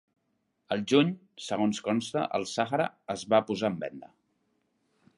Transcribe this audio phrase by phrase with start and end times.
[0.75, 1.11] Al juny,
[1.49, 4.15] segons consta, el Sahara es va posar en venda.